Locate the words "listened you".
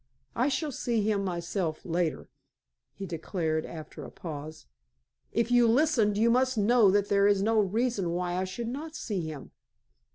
5.67-6.31